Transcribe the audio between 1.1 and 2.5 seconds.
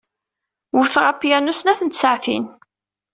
apyanu snat n tsaɛtin.